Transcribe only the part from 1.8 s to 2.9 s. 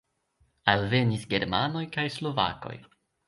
kaj slovakoj.